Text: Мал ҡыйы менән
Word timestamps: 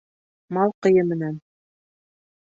Мал 0.57 0.71
ҡыйы 0.85 1.03
менән 1.11 1.35